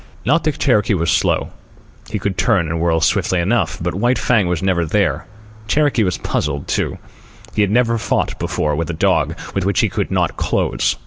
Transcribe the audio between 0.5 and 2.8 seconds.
Cherokee was slow. He could turn and